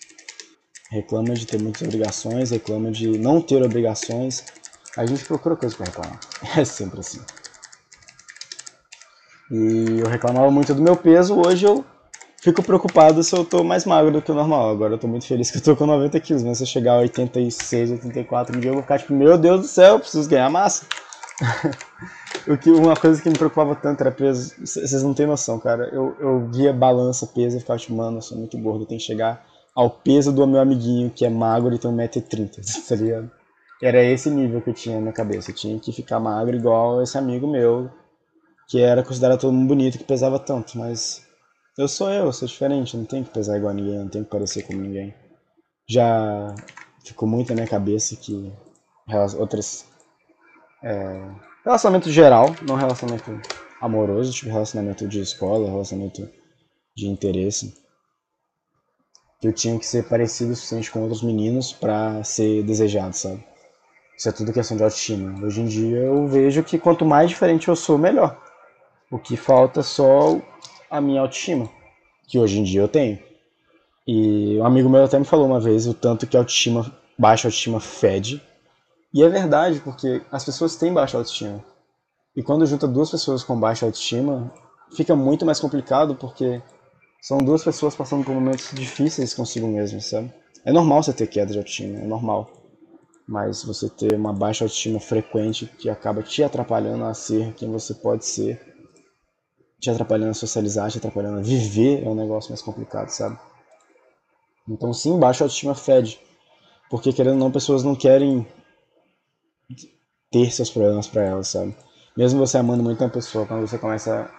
reclama 0.95 1.35
de 1.35 1.45
ter 1.47 1.61
muitas 1.61 1.83
obrigações, 1.83 2.51
reclama 2.51 2.91
de 2.91 3.19
não 3.19 3.41
ter 3.41 3.63
obrigações. 3.63 4.45
A 4.97 5.05
gente 5.05 5.25
procura 5.25 5.57
coisa 5.57 5.77
para 5.77 5.87
reclamar. 5.87 6.21
É 6.57 6.65
sempre 6.65 7.01
assim. 7.01 7.21
E 9.51 10.01
eu 10.01 10.09
reclamava 10.09 10.51
muito 10.51 10.73
do 10.73 10.83
meu 10.83 10.97
peso, 10.97 11.35
hoje 11.39 11.67
eu 11.67 11.85
fico 12.45 12.63
preocupado 12.63 13.23
se 13.23 13.35
eu 13.35 13.43
tô 13.43 13.65
mais 13.65 13.87
magro 13.87 14.13
do 14.13 14.21
que 14.21 14.31
o 14.31 14.35
normal. 14.35 14.69
Agora 14.69 14.95
eu 14.95 14.99
tô 14.99 15.09
muito 15.09 15.27
feliz 15.27 15.51
que 15.51 15.57
eu 15.57 15.63
tô 15.63 15.75
com 15.75 15.87
90 15.87 16.21
quilos, 16.21 16.45
mas 16.45 16.59
se 16.59 16.65
eu 16.65 16.69
chegar 16.69 16.93
a 16.93 16.99
86, 16.99 17.93
84 17.93 18.55
um 18.55 18.61
dia 18.61 18.69
eu 18.69 18.75
vou 18.75 18.83
ficar 18.83 18.99
tipo, 18.99 19.15
meu 19.15 19.39
Deus 19.39 19.63
do 19.63 19.67
céu, 19.67 19.95
eu 19.95 20.01
preciso 20.01 20.29
ganhar 20.29 20.51
massa. 20.51 20.85
o 22.47 22.59
que, 22.59 22.71
uma 22.71 22.95
coisa 22.95 23.21
que 23.23 23.31
me 23.31 23.39
preocupava 23.39 23.75
tanto 23.75 24.03
era 24.03 24.13
peso. 24.13 24.55
Vocês 24.61 25.03
não 25.03 25.15
têm 25.15 25.27
noção, 25.27 25.59
cara. 25.59 25.89
Eu, 25.91 26.15
eu 26.21 26.47
via 26.53 26.71
balança, 26.71 27.27
peso 27.27 27.57
e 27.57 27.61
ficava 27.61 27.79
tipo, 27.79 27.95
mano, 27.95 28.19
eu 28.19 28.23
sou 28.23 28.37
muito 28.37 28.59
gordo, 28.59 28.83
eu 28.83 28.87
tenho 28.87 29.01
que 29.01 29.07
chegar 29.07 29.43
ao 29.75 29.89
peso 29.89 30.31
do 30.31 30.47
meu 30.47 30.61
amiguinho 30.61 31.11
que 31.11 31.25
é 31.25 31.31
magro 31.31 31.75
e 31.75 31.79
tem 31.79 31.91
1,30m, 31.91 32.61
tá 32.87 32.95
ligado? 32.95 33.31
Era 33.83 34.05
esse 34.05 34.29
nível 34.29 34.61
que 34.61 34.69
eu 34.69 34.75
tinha 34.75 35.01
na 35.01 35.13
cabeça. 35.13 35.51
Eu 35.51 35.55
tinha 35.55 35.81
que 35.81 35.93
ficar 35.93 36.21
magro 36.21 36.55
igual 36.55 37.03
esse 37.03 37.17
amigo 37.17 37.47
meu, 37.47 37.91
que 38.69 38.83
era 38.83 39.03
considerado 39.03 39.41
todo 39.41 39.53
mundo 39.55 39.69
bonito, 39.69 39.97
que 39.97 40.05
pesava 40.05 40.39
tanto, 40.39 40.79
mas 40.79 41.25
eu 41.77 41.89
sou 41.89 42.11
eu, 42.11 42.27
eu 42.27 42.33
sou 42.33 42.47
diferente, 42.47 42.97
não 42.97 43.05
tenho 43.05 43.25
que 43.25 43.31
pesar 43.31 43.57
igual 43.57 43.71
a 43.71 43.75
ninguém, 43.75 43.99
não 43.99 44.09
tenho 44.09 44.25
que 44.25 44.31
parecer 44.31 44.63
como 44.63 44.81
ninguém. 44.81 45.15
Já 45.89 46.55
ficou 47.05 47.29
muito 47.29 47.49
na 47.51 47.57
minha 47.57 47.69
cabeça 47.69 48.17
que 48.17 48.53
outras. 49.39 49.87
É, 50.83 51.31
relacionamento 51.65 52.11
geral, 52.11 52.55
não 52.67 52.77
relacionamento 52.77 53.41
amoroso, 53.81 54.33
tipo 54.33 54.51
relacionamento 54.51 55.07
de 55.09 55.21
escola, 55.21 55.69
relacionamento 55.69 56.29
de 56.97 57.07
interesse 57.09 57.85
que 59.45 59.49
eu 59.49 59.53
tinha 59.53 59.79
que 59.79 59.85
ser 59.85 60.09
parecido 60.09 60.53
o 60.53 60.57
suficiente 60.57 60.91
com 60.91 61.03
outros 61.03 61.23
meninos 61.23 61.71
para 61.71 62.25
ser 62.25 62.63
desejado, 62.63 63.15
sabe? 63.15 63.45
Isso 64.17 64.29
é 64.29 64.33
tudo 64.33 64.55
questão 64.55 64.75
de 64.75 64.83
autoestima. 64.83 65.45
Hoje 65.45 65.61
em 65.61 65.67
dia 65.67 65.99
eu 65.99 66.27
vejo 66.27 66.63
que 66.63 66.79
quanto 66.79 67.05
mais 67.05 67.29
diferente 67.29 67.69
eu 67.69 67.77
sou, 67.77 67.99
melhor. 67.99 68.41
O 69.11 69.19
que 69.19 69.37
falta 69.37 69.81
é 69.81 69.83
só 69.83 70.41
a 70.95 71.01
minha 71.01 71.23
autoestima, 71.23 71.69
que 72.29 72.39
hoje 72.39 72.61
em 72.61 72.63
dia 72.63 72.81
eu 72.81 72.87
tenho. 72.87 73.19
E 74.07 74.57
um 74.61 74.65
amigo 74.65 74.89
meu 74.89 75.03
até 75.03 75.19
me 75.19 75.25
falou 75.25 75.45
uma 75.45 75.59
vez 75.59 75.89
o 75.89 75.93
tanto 75.93 76.25
que 76.25 76.37
a 76.37 76.41
autoestima, 76.41 76.93
baixa 77.19 77.49
autoestima 77.49 77.81
fede. 77.81 78.41
E 79.13 79.21
é 79.21 79.29
verdade, 79.29 79.81
porque 79.81 80.23
as 80.31 80.45
pessoas 80.45 80.77
têm 80.77 80.93
baixa 80.93 81.17
autoestima. 81.17 81.65
E 82.37 82.45
quando 82.45 82.65
junta 82.65 82.87
duas 82.87 83.11
pessoas 83.11 83.43
com 83.43 83.59
baixa 83.59 83.85
autoestima, 83.85 84.53
fica 84.95 85.17
muito 85.17 85.45
mais 85.45 85.59
complicado, 85.59 86.15
porque 86.15 86.63
são 87.21 87.39
duas 87.39 87.65
pessoas 87.65 87.97
passando 87.97 88.25
por 88.25 88.33
momentos 88.33 88.71
difíceis 88.73 89.35
consigo 89.35 89.67
mesmo, 89.67 90.01
sabe? 90.01 90.33
É 90.65 90.71
normal 90.71 91.03
você 91.03 91.13
ter 91.13 91.27
queda 91.27 91.51
de 91.51 91.59
autoestima, 91.59 91.99
é 91.99 92.07
normal. 92.07 92.49
Mas 93.27 93.65
você 93.65 93.89
ter 93.89 94.15
uma 94.15 94.33
baixa 94.33 94.65
autoestima 94.65 95.01
frequente 95.01 95.67
que 95.67 95.91
acaba 95.91 96.23
te 96.23 96.45
atrapalhando 96.45 97.05
a 97.05 97.15
ser 97.15 97.53
quem 97.55 97.69
você 97.73 97.95
pode 97.95 98.25
ser, 98.25 98.74
te 99.85 99.91
atrapalhando 99.91 100.31
a 100.31 100.35
socializar, 100.35 100.91
te 100.91 100.99
atrapalhando 100.99 101.39
a 101.39 101.43
viver, 101.43 102.03
é 102.05 102.09
um 102.09 102.15
negócio 102.15 102.51
mais 102.51 102.63
complicado, 102.63 103.09
sabe? 103.11 103.39
Então, 104.69 104.93
sim, 104.93 105.19
baixa 105.19 105.45
autoestima 105.45 105.75
fede. 105.75 106.19
Porque, 106.91 107.13
querendo 107.13 107.35
ou 107.35 107.39
não, 107.39 107.51
pessoas 107.51 107.85
não 107.85 107.95
querem 107.95 108.47
ter 110.31 110.51
seus 110.51 110.71
problemas 110.71 111.07
para 111.07 111.23
elas, 111.23 111.49
sabe? 111.49 111.77
Mesmo 112.17 112.39
você 112.39 112.59
amando 112.59 112.83
muito 112.83 113.03
uma 113.03 113.11
pessoa, 113.11 113.47
quando 113.47 113.67
você 113.67 113.79
começa 113.79 114.31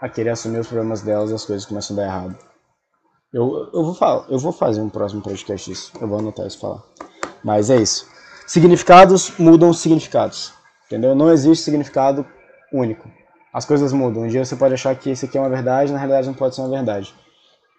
a 0.00 0.08
querer 0.08 0.30
assumir 0.30 0.58
os 0.58 0.66
problemas 0.66 1.00
delas, 1.02 1.32
as 1.32 1.44
coisas 1.44 1.64
começam 1.64 1.96
a 1.96 2.00
dar 2.00 2.06
errado. 2.06 2.38
Eu, 3.32 3.70
eu, 3.72 3.84
vou, 3.84 3.94
falar, 3.94 4.26
eu 4.28 4.38
vou 4.38 4.52
fazer 4.52 4.82
um 4.82 4.90
próximo 4.90 5.22
podcast 5.22 5.70
disso. 5.70 5.92
Eu 6.00 6.06
vou 6.06 6.18
anotar 6.18 6.46
isso 6.46 6.58
falar. 6.58 6.82
Mas 7.42 7.70
é 7.70 7.76
isso. 7.76 8.06
Significados 8.46 9.32
mudam 9.38 9.72
significados. 9.72 10.52
Entendeu? 10.86 11.14
Não 11.14 11.30
existe 11.30 11.64
significado 11.64 12.26
único. 12.70 13.08
As 13.52 13.64
coisas 13.64 13.92
mudam. 13.92 14.22
Um 14.22 14.28
dia 14.28 14.44
você 14.44 14.56
pode 14.56 14.74
achar 14.74 14.94
que 14.96 15.10
esse 15.10 15.26
aqui 15.26 15.36
é 15.36 15.40
uma 15.40 15.50
verdade, 15.50 15.92
na 15.92 15.98
realidade 15.98 16.26
não 16.26 16.34
pode 16.34 16.54
ser 16.54 16.62
uma 16.62 16.70
verdade. 16.70 17.14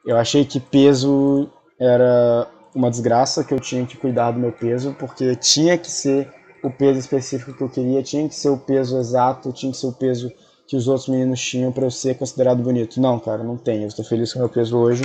Eu 0.06 0.18
achei 0.18 0.46
que 0.46 0.60
peso 0.60 1.50
era 1.80 2.48
uma 2.75 2.89
desgraça, 2.89 3.44
que 3.44 3.53
eu 3.53 3.60
tinha 3.60 3.86
que 3.86 3.98
cuidar 3.98 4.32
do 4.32 4.39
meu 4.39 4.51
peso, 4.51 4.96
porque 5.00 5.36
tinha 5.36 5.77
que 5.77 5.89
ser 5.89 6.32
o 6.63 6.70
peso 6.70 7.00
específico 7.00 7.53
que 7.53 7.62
eu 7.62 7.70
queria, 7.70 8.03
tinha 8.03 8.27
que 8.27 8.36
ser 8.36 8.50
o 8.50 8.58
peso 8.58 8.98
exato, 8.98 9.51
tinha 9.51 9.72
que 9.72 9.77
ser 9.77 9.88
o 9.88 9.94
peso 9.94 10.32
que 10.68 10.75
os 10.75 10.88
outros 10.88 11.08
meninos 11.10 11.42
tinham 11.42 11.72
para 11.72 11.86
eu 11.86 11.92
ser 11.92 12.18
considerado 12.18 12.62
bonito. 12.63 13.01
Não, 13.01 13.20
cara, 13.20 13.44
não 13.44 13.58
tem. 13.58 13.82
Eu 13.82 13.88
estou 13.88 14.06
feliz 14.06 14.32
com 14.32 14.39
o 14.39 14.42
meu 14.44 14.50
peso 14.50 14.77
hoje. 14.77 15.03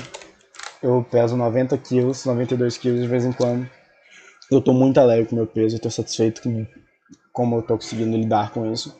Eu 0.82 1.04
peso 1.10 1.36
90 1.36 1.76
quilos, 1.78 2.24
92 2.24 2.78
quilos 2.78 3.00
de 3.00 3.08
vez 3.08 3.24
em 3.24 3.32
quando. 3.32 3.68
Eu 4.50 4.60
estou 4.60 4.72
muito 4.72 4.98
alegre 4.98 5.26
com 5.26 5.32
o 5.32 5.38
meu 5.38 5.46
peso, 5.46 5.76
estou 5.76 5.90
satisfeito 5.90 6.42
com 6.42 6.66
como 7.32 7.56
eu 7.56 7.60
estou 7.60 7.76
conseguindo 7.76 8.16
lidar 8.16 8.52
com 8.52 8.70
isso. 8.72 8.96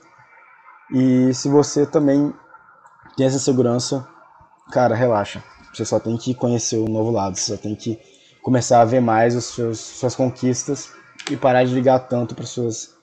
E 0.92 1.32
se 1.34 1.48
você 1.48 1.86
também 1.86 2.32
tem 3.16 3.26
essa 3.26 3.38
segurança, 3.38 4.06
cara, 4.70 4.94
relaxa. 4.94 5.42
Você 5.72 5.84
só 5.84 6.00
tem 6.00 6.16
que 6.16 6.34
conhecer 6.34 6.76
o 6.76 6.88
novo 6.88 7.10
lado, 7.10 7.36
você 7.36 7.54
só 7.54 7.60
tem 7.60 7.74
que 7.74 7.98
começar 8.42 8.80
a 8.80 8.84
ver 8.84 9.00
mais 9.00 9.36
os 9.36 9.44
seus, 9.44 9.78
suas 9.78 10.14
conquistas 10.14 10.90
e 11.30 11.36
parar 11.36 11.64
de 11.64 11.74
ligar 11.74 11.98
tanto 12.00 12.34
para 12.34 12.46
suas 12.46 12.96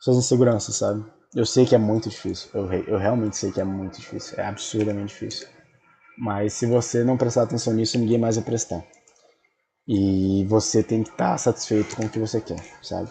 suas 0.00 0.16
inseguranças, 0.18 0.76
sabe? 0.76 1.04
Eu 1.34 1.44
sei 1.44 1.66
que 1.66 1.74
é 1.74 1.78
muito 1.78 2.08
difícil. 2.08 2.48
Eu, 2.54 2.72
eu 2.72 2.98
realmente 2.98 3.36
sei 3.36 3.50
que 3.50 3.60
é 3.60 3.64
muito 3.64 4.00
difícil. 4.00 4.38
É 4.38 4.46
absurdamente 4.46 5.08
difícil. 5.08 5.46
Mas 6.16 6.54
se 6.54 6.64
você 6.64 7.04
não 7.04 7.16
prestar 7.16 7.42
atenção 7.42 7.72
nisso, 7.74 7.98
ninguém 7.98 8.18
mais 8.18 8.36
vai 8.36 8.44
prestar. 8.44 8.82
E 9.86 10.44
você 10.48 10.82
tem 10.82 11.02
que 11.02 11.10
estar 11.10 11.36
satisfeito 11.38 11.96
com 11.96 12.06
o 12.06 12.08
que 12.08 12.18
você 12.18 12.40
quer, 12.40 12.62
sabe? 12.82 13.10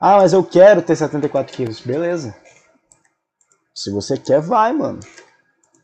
Ah, 0.00 0.18
mas 0.18 0.32
eu 0.32 0.44
quero 0.44 0.82
ter 0.82 0.94
74 0.94 1.56
quilos. 1.56 1.80
Beleza. 1.80 2.34
Se 3.74 3.90
você 3.90 4.16
quer, 4.16 4.40
vai, 4.40 4.72
mano. 4.72 5.00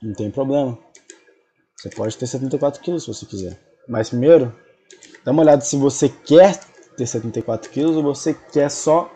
Não 0.01 0.15
tem 0.15 0.31
problema. 0.31 0.79
Você 1.77 1.91
pode 1.91 2.17
ter 2.17 2.27
74 2.27 2.81
quilos 2.81 3.05
se 3.05 3.13
você 3.13 3.27
quiser. 3.27 3.59
Mas 3.89 4.11
primeiro, 4.11 4.55
dá 5.25 5.33
uma 5.33 5.43
olhada 5.43 5.63
se 5.63 5.77
você 5.77 6.09
quer 6.09 6.61
ter 6.97 7.07
74 7.07 7.71
quilos 7.71 7.97
ou 7.97 8.03
você 8.03 8.35
quer 8.35 8.71
só 8.71 9.11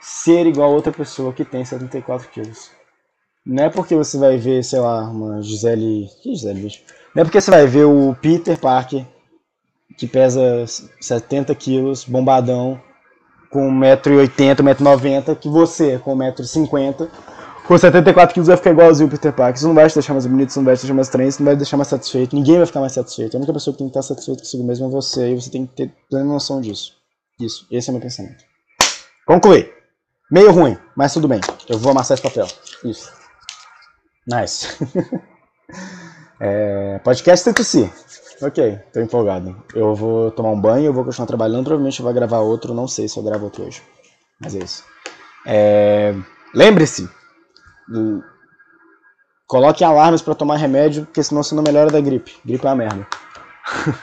ser 0.00 0.46
igual 0.46 0.70
a 0.70 0.74
outra 0.74 0.92
pessoa 0.92 1.32
que 1.32 1.44
tem 1.44 1.64
74 1.64 2.28
quilos. 2.30 2.70
Não 3.44 3.64
é 3.64 3.70
porque 3.70 3.94
você 3.94 4.16
vai 4.16 4.36
ver, 4.36 4.62
sei 4.64 4.80
lá, 4.80 5.08
uma 5.08 5.42
Gisele. 5.42 6.08
Que 6.22 6.34
Gisele, 6.34 6.62
bicho? 6.62 6.82
Não 7.14 7.22
é 7.22 7.24
porque 7.24 7.40
você 7.40 7.50
vai 7.50 7.66
ver 7.66 7.84
o 7.84 8.14
Peter 8.14 8.58
Parker, 8.58 9.04
que 9.96 10.06
pesa 10.06 10.64
70 11.00 11.54
quilos, 11.54 12.04
bombadão, 12.04 12.80
com 13.50 13.68
1,80m, 13.70 14.56
1,90m, 14.56 15.36
que 15.36 15.48
você, 15.48 15.98
com 15.98 16.16
1,50m, 16.16 17.08
com 17.68 17.76
74 17.76 18.32
quilos 18.32 18.48
vai 18.48 18.56
ficar 18.56 18.70
igualzinho 18.70 19.08
o 19.08 19.10
Peter 19.10 19.30
Parker. 19.30 19.56
Isso 19.56 19.68
não 19.68 19.74
vai 19.74 19.86
te 19.86 19.92
deixar 19.92 20.14
mais 20.14 20.26
bonito, 20.26 20.48
isso 20.48 20.58
não 20.58 20.64
vai 20.64 20.74
te 20.74 20.80
deixar 20.80 20.94
mais 20.94 21.06
estranho, 21.06 21.28
isso 21.28 21.42
não 21.42 21.44
vai 21.44 21.54
te 21.54 21.58
deixar 21.58 21.76
mais 21.76 21.88
satisfeito. 21.88 22.34
Ninguém 22.34 22.56
vai 22.56 22.64
ficar 22.64 22.80
mais 22.80 22.92
satisfeito. 22.92 23.34
A 23.34 23.36
única 23.36 23.52
pessoa 23.52 23.74
que 23.74 23.78
tem 23.78 23.88
que 23.88 23.90
estar 23.90 24.02
satisfeito 24.02 24.38
consigo 24.38 24.64
mesmo 24.64 24.86
é 24.86 24.88
você, 24.88 25.32
e 25.32 25.34
você 25.34 25.50
tem 25.50 25.66
que 25.66 25.74
ter 25.74 25.94
plena 26.08 26.24
noção 26.24 26.62
disso. 26.62 26.94
Isso, 27.38 27.66
esse 27.70 27.90
é 27.90 27.92
meu 27.92 28.00
pensamento. 28.00 28.42
Concluir. 29.26 29.70
Meio 30.30 30.50
ruim, 30.50 30.78
mas 30.96 31.12
tudo 31.12 31.28
bem. 31.28 31.42
Eu 31.68 31.78
vou 31.78 31.92
amassar 31.92 32.14
esse 32.14 32.22
papel. 32.22 32.46
Isso. 32.82 33.12
Nice. 34.26 34.68
é, 36.40 36.98
podcast 37.04 37.64
ser. 37.64 37.92
Ok, 38.40 38.78
tô 38.94 39.00
empolgado. 39.00 39.62
Eu 39.74 39.94
vou 39.94 40.30
tomar 40.30 40.52
um 40.52 40.60
banho, 40.60 40.86
eu 40.86 40.92
vou 40.94 41.04
continuar 41.04 41.26
trabalhando, 41.26 41.64
provavelmente 41.64 42.00
eu 42.00 42.04
vou 42.04 42.14
gravar 42.14 42.38
outro, 42.38 42.72
não 42.72 42.88
sei 42.88 43.08
se 43.08 43.18
eu 43.18 43.22
gravo 43.22 43.44
outro 43.44 43.66
hoje. 43.66 43.82
Mas 44.40 44.54
é 44.54 44.58
isso. 44.58 44.84
É... 45.46 46.14
Lembre-se, 46.54 47.08
coloque 49.46 49.82
alarmes 49.82 50.22
para 50.22 50.34
tomar 50.34 50.56
remédio, 50.56 51.06
porque 51.06 51.22
senão 51.22 51.42
você 51.42 51.54
não 51.54 51.62
melhora 51.62 51.90
da 51.90 52.00
gripe. 52.00 52.36
Gripe 52.44 52.66
é 52.66 52.68
uma 52.68 52.76
merda. 52.76 53.06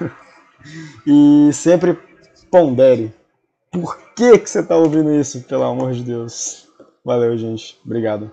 e 1.05 1.49
sempre 1.53 1.97
pondere. 2.51 3.13
Por 3.71 3.97
que, 4.15 4.39
que 4.39 4.49
você 4.49 4.63
tá 4.63 4.75
ouvindo 4.75 5.13
isso, 5.13 5.41
pelo 5.43 5.63
amor 5.63 5.91
de 5.93 6.03
Deus? 6.03 6.67
Valeu, 7.03 7.37
gente. 7.37 7.79
Obrigado. 7.85 8.31